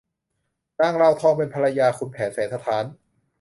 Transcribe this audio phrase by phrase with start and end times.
[0.79, 2.85] นางลาวทองเป็นภรรยาขุนแผนแสนสะท้าน